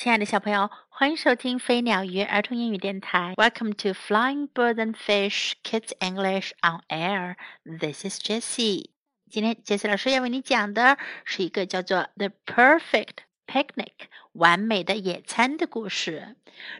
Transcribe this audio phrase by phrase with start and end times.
[0.00, 3.34] 亲爱的小朋友，欢迎收听飞鸟鱼儿童英语电台。
[3.36, 7.36] Welcome to Flying Bird and Fish Kids English on Air.
[7.64, 8.90] This is Jessie.
[9.30, 13.88] 今天杰西老师要为你讲的是一个叫做《The Perfect Picnic》
[14.32, 16.36] 完美的野餐的故事。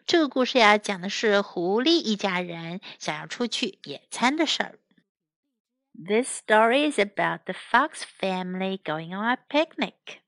[0.07, 4.79] 这个故事呀，讲的是狐狸一家人想要出去野餐的事儿。
[5.95, 10.21] This story is about the fox family going on a picnic.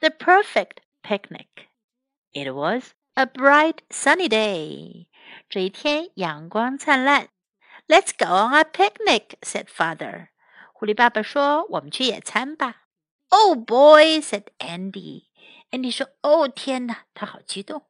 [0.00, 1.46] The perfect picnic.
[2.32, 5.06] It was a bright sunny day.
[5.48, 7.28] 这一天阳光灿烂。
[7.86, 10.28] Let's go on a picnic, said father.
[10.72, 12.84] 狐狸爸爸说：“我们去野餐吧。”
[13.30, 15.24] Oh boy, said Andy.
[15.70, 17.86] Andy 说：“哦天哪！”他好激动。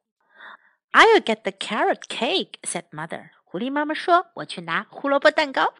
[0.91, 3.31] I'll get the carrot cake, said mother.
[3.43, 5.73] 狐狸妈妈说：“我去拿胡萝卜蛋糕。”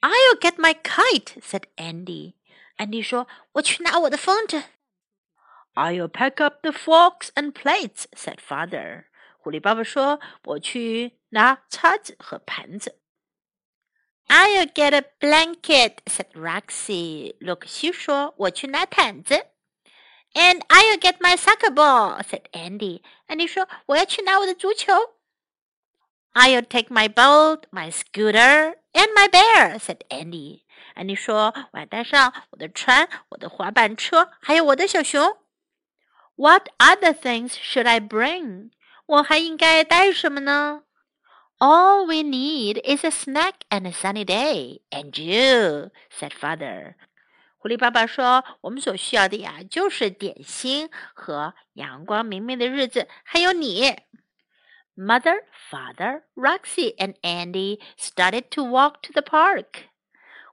[0.00, 2.34] I'll get my kite, said Andy.
[2.76, 4.62] Andy 说：“我去拿我的风筝。”
[5.74, 9.06] I'll pack up the forks and plates," said father.
[9.38, 13.00] 狐狸爸爸说：“我去拿叉子和盘子。”
[14.28, 17.36] I'll get a blanket," said Roxy.
[17.40, 19.46] 洛克西说：“我去拿毯子。”
[20.34, 23.02] And I'll get my soccer ball," said Andy.
[23.26, 24.92] Andy 说：“我要去拿我的足球。”
[26.34, 30.62] I'll take my boat, my scooter, and my bear," said Andy.
[30.94, 35.36] Andy 说：“我要带上我的船、我的滑板车，还有我的小熊。”
[36.38, 38.70] What other things should I bring?
[39.06, 40.82] 我还应该带什么呢？
[41.58, 46.94] All we need is a snack and a sunny day, and you," said father.
[47.58, 53.96] 狐狸爸爸说：“我们所需要的呀，就是点心和阳光明媚的日子，还有你。”
[54.96, 59.86] Mother, father, Roxy, and Andy started to walk to the park.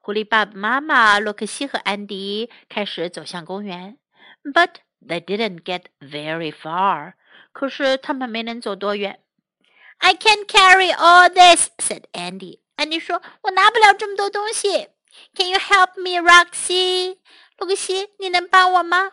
[0.01, 3.97] 狐狸爸爸妈妈洛克西和安迪开始走向公园。
[4.43, 7.13] But they didn't get very far.
[7.51, 9.19] 可是他们没能走多远。
[9.97, 12.59] I can't carry all this," said Andy.
[12.75, 14.89] 安迪说：“我拿不了这么多东西。”
[15.35, 17.17] Can you help me, Roxy?
[17.57, 19.11] 洛克西，你能帮我吗？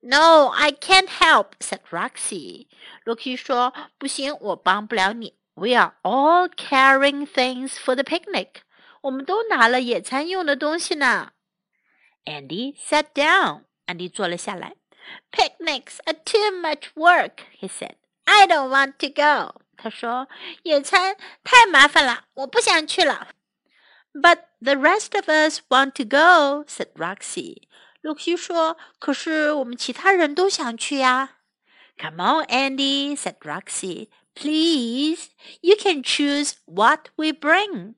[0.00, 2.68] No, I can't help," said Roxy.
[3.04, 5.34] 洛克西说：“不行，我帮不了你。
[5.54, 8.62] We are all carrying things for the picnic.
[9.02, 11.32] 我们都拿了野餐用的东西呢。”
[12.24, 13.64] Andy sat down.
[13.86, 14.74] 安迪坐了下来。
[15.32, 17.96] Picnics are too much work, he said.
[18.24, 19.60] I don't want to go.
[19.76, 23.28] 他说：“野餐太麻烦了，我不想去了。”
[24.12, 27.62] But the rest of us want to go," said Roxy.
[28.02, 31.36] 露西说：“可是我们其他人都想去呀。”
[31.98, 34.08] Come on, Andy," said Roxy.
[34.34, 35.28] "Please,
[35.60, 37.94] you can choose what we bring."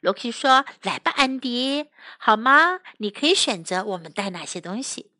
[0.00, 2.80] 罗西说：“来吧，安迪，好吗？
[2.98, 5.10] 你可以选择我们带哪些东西。”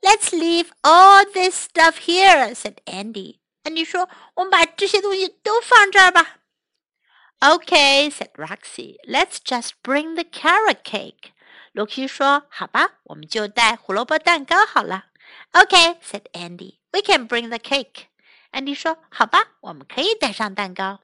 [0.00, 3.38] Let's leave all this stuff here," said Andy.
[3.62, 6.38] 安迪说：“我们把这些东西都放这儿吧。”
[7.40, 8.96] Okay, said Roxy.
[9.06, 11.30] Let's just bring the carrot cake.
[11.72, 15.06] 罗西说：“好吧，我们就带胡萝卜蛋糕好了。”
[15.52, 16.78] Okay, said Andy.
[16.92, 18.06] We can bring the cake.
[18.50, 21.00] 安迪说：“好吧，我们可以带上蛋糕。”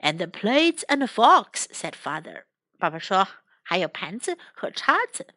[0.00, 2.44] And the plates and the forks, said father.
[2.78, 3.28] 爸爸说：“
[3.62, 5.28] 还有盘子和叉子。”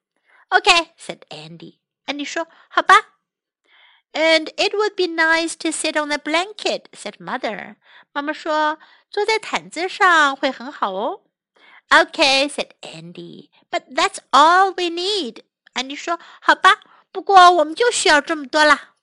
[0.50, 1.78] Okay, said Andy.
[2.06, 2.96] 安迪说：“好吧。”
[4.14, 7.76] And it would be nice to sit on the blanket," said mother.
[8.14, 8.80] 妈妈说：“
[9.12, 11.24] 坐在毯子上会很好哦。”
[11.90, 13.50] Okay, said Andy.
[13.70, 15.44] But that's all we need.
[15.74, 16.80] 安迪说：“好吧，
[17.12, 18.96] 不过我们就需要这么多啦。”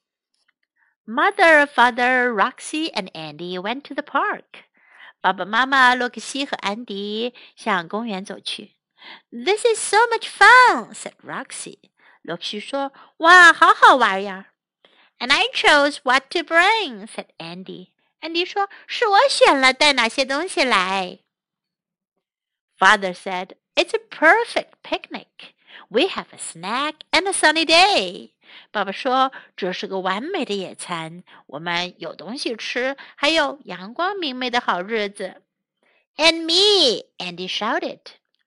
[1.05, 4.65] Mother, father, Roxy, and Andy went to the park.
[5.21, 8.77] 爸爸妈妈洛克西和安迪向公园走去。
[9.31, 11.79] This is so much fun," said Roxy.
[12.27, 14.47] 罗西说：“哇，好好玩呀！”
[15.19, 17.91] And I chose what to bring," said Andy.
[18.21, 21.19] 安迪说：“是我选了带哪些东西来。”
[22.79, 25.55] Father said, "It's a perfect picnic.
[25.89, 28.33] We have a snack and a sunny day."
[28.71, 35.43] 爸爸说：“这是个完美的野餐，我们有东西吃，还有阳光明媚的好日子。”
[36.17, 38.01] And me, Andy shouted.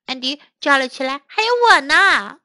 [0.06, 2.40] 安迪叫了起来：“还有我呢！”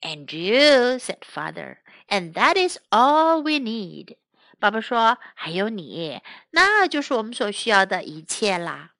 [0.00, 1.78] And you, said father,
[2.08, 4.16] and that is all we need.
[4.58, 6.20] 爸爸说：“还有你，
[6.50, 8.92] 那就是我们所需要的一切啦。”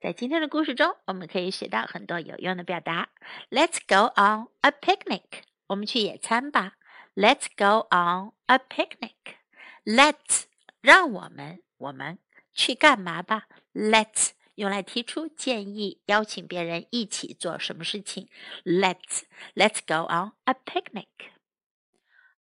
[0.00, 3.08] 在今天的故事中，我们可以学到很多有用的表达。
[3.50, 5.44] Let's go on a picnic.
[5.68, 6.74] 我们去野餐吧。
[7.14, 9.36] Let's go on a picnic.
[9.84, 10.44] Let's
[10.82, 12.18] 让我们我们
[12.52, 13.46] 去干嘛吧？
[13.72, 18.27] Let's 用来提出建议，邀请别人一起做什么事情。
[18.65, 19.23] Let's
[19.55, 21.07] Let's go on a picnic.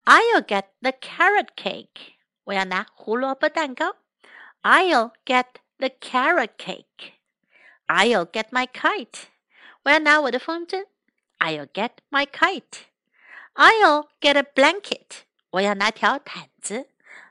[0.05, 2.15] I'll get the carrot cake.
[2.45, 3.97] 我要拿胡萝卜蛋糕。
[4.63, 5.47] I'll get
[5.77, 7.13] the carrot cake.
[7.87, 9.25] I'll get my kite.
[9.83, 10.87] 我要拿我的风筝。
[11.39, 12.87] I'll get my kite.
[13.55, 15.25] I'll get a blanket.
[15.51, 16.89] 我要拿条毯子。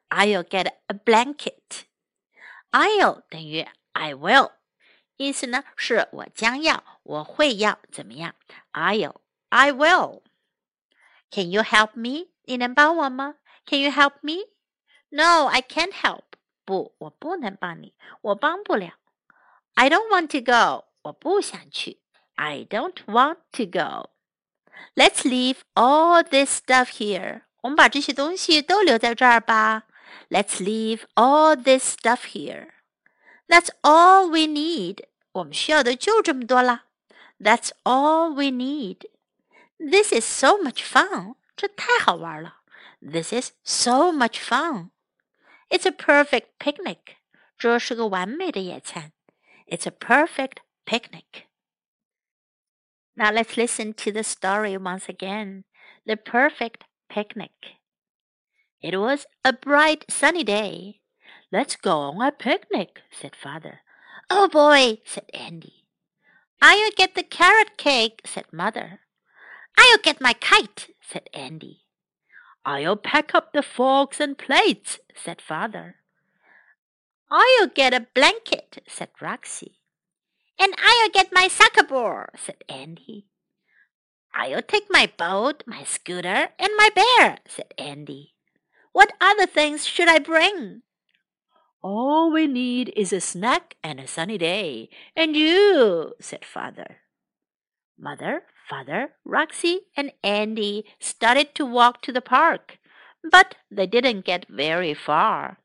[0.10, 1.86] I'll get a blanket.
[2.70, 4.52] I'll 等于 I will，
[5.17, 8.35] 意思呢是我将要，我会要怎么样？
[8.73, 9.17] I'll,
[9.51, 10.23] I will.
[11.31, 12.29] Can you help me?
[12.45, 13.37] 你能帮我吗？
[13.67, 14.49] Can you help me?
[15.11, 16.25] No, I can't help.
[16.65, 18.95] 不，我不能帮你，我帮不了。
[19.75, 20.87] I don't want to go.
[21.03, 22.01] 我不想去。
[22.37, 24.11] I don't want to go.
[24.95, 27.43] Let's leave all this stuff here.
[27.63, 29.85] 我们把这些东西都留在这儿吧。
[30.31, 32.71] Let's leave all this stuff here.
[33.49, 35.05] That's all we need.
[35.33, 36.87] 我们需要的就这么多啦。
[37.39, 39.09] That's all we need.
[39.79, 41.37] This is so much fun.
[41.57, 42.61] 这太好玩了。
[43.01, 44.91] This is so much fun.
[45.69, 47.17] It's a perfect picnic.
[47.57, 49.13] 这是个完美的野餐。
[49.67, 51.47] It's a perfect picnic.
[53.15, 55.65] Now let's listen to the story once again.
[56.07, 57.51] The perfect picnic.
[58.83, 61.01] It was a bright sunny day.
[61.52, 63.82] Let's go on a picnic, said father.
[64.30, 65.86] Oh boy, said Andy.
[66.62, 69.02] I'll get the carrot cake, said mother.
[69.78, 71.82] I'll get my kite, said Andy.
[72.66, 75.98] I'll pack up the forks and plates, said father.
[77.30, 79.80] I'll get a blanket, said Roxy.
[80.60, 83.28] And I'll get my soccer ball, said Andy.
[84.34, 88.34] I'll take my boat, my scooter, and my bear, said Andy.
[88.92, 90.82] What other things should I bring?
[91.88, 96.98] All we need is a snack and a sunny day, and you, said father.
[97.96, 102.80] Mother, father, Roxy, and Andy started to walk to the park,
[103.22, 105.60] but they didn't get very far.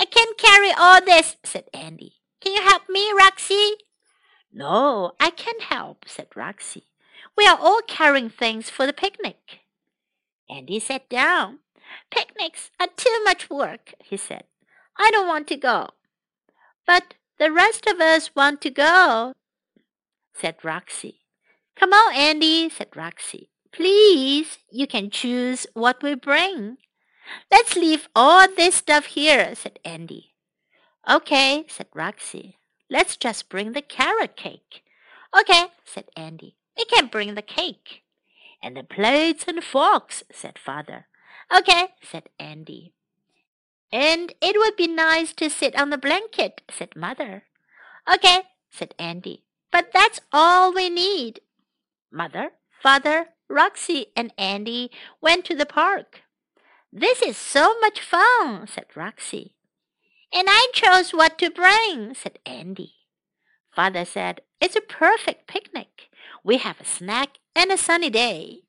[0.00, 2.14] I can't carry all this, said Andy.
[2.40, 3.74] Can you help me, Roxy?
[4.52, 6.86] No, I can't help, said Roxy.
[7.38, 9.60] We are all carrying things for the picnic.
[10.50, 11.60] Andy sat down.
[12.10, 14.42] Picnics are too much work, he said.
[15.00, 15.88] I don't want to go.
[16.86, 19.32] But the rest of us want to go,
[20.34, 21.20] said Roxy.
[21.74, 23.48] Come on, Andy, said Roxy.
[23.72, 26.76] Please, you can choose what we bring.
[27.50, 30.34] Let's leave all this stuff here, said Andy.
[31.08, 32.58] Okay, said Roxy.
[32.90, 34.82] Let's just bring the carrot cake.
[35.38, 36.56] Okay, said Andy.
[36.76, 38.02] We can bring the cake.
[38.62, 41.06] And the plates and forks, said father.
[41.56, 42.92] Okay, said Andy.
[43.92, 47.44] And it would be nice to sit on the blanket, said Mother.
[48.12, 49.44] Okay, said Andy.
[49.72, 51.40] But that's all we need.
[52.12, 52.52] Mother,
[52.82, 54.90] Father, Roxy, and Andy
[55.20, 56.22] went to the park.
[56.92, 59.54] This is so much fun, said Roxy.
[60.32, 62.94] And I chose what to bring, said Andy.
[63.74, 66.08] Father said, It's a perfect picnic.
[66.44, 68.62] We have a snack and a sunny day.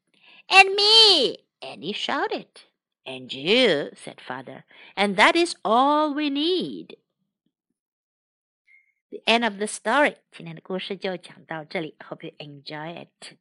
[0.49, 2.47] And me, Andy shouted.
[3.04, 4.64] And you, said father,
[4.96, 6.96] and that is all we need.
[9.10, 10.16] The end of the story.
[10.32, 11.94] 今天的故事就讲到这里。
[12.00, 13.36] Hope you enjoy it.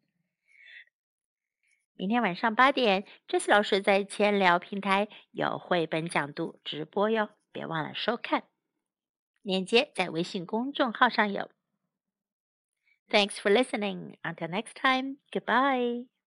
[1.95, 8.43] 明天晚上八点，这次老师在千聊平台有绘本讲读直播哟，别忘了收看。
[9.41, 11.49] 链接在微信公众号上有。
[13.09, 14.17] Thanks for listening.
[14.23, 15.17] Until next time.
[15.31, 16.15] Goodbye.